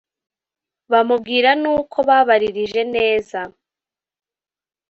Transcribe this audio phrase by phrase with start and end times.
[0.91, 3.39] bamubwira n'uko babaririje neza